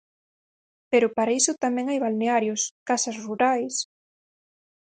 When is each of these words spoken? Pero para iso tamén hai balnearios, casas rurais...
Pero 0.91 1.07
para 1.17 1.35
iso 1.39 1.59
tamén 1.63 1.85
hai 1.87 1.99
balnearios, 2.05 2.61
casas 2.89 3.15
rurais... 3.25 3.75